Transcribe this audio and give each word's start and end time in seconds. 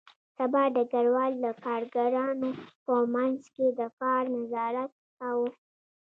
سبا 0.37 0.63
ډګروال 0.75 1.33
د 1.45 1.47
کارګرانو 1.65 2.49
په 2.85 2.95
منځ 3.15 3.39
کې 3.55 3.67
د 3.79 3.81
کار 3.99 4.23
نظارت 4.37 4.91
کاوه 5.17 5.49